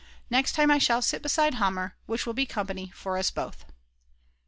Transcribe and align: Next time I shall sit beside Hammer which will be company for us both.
Next 0.31 0.53
time 0.53 0.71
I 0.71 0.79
shall 0.79 1.03
sit 1.03 1.21
beside 1.21 1.53
Hammer 1.53 1.95
which 2.07 2.25
will 2.25 2.33
be 2.33 2.47
company 2.47 2.91
for 2.95 3.19
us 3.19 3.29
both. 3.29 3.65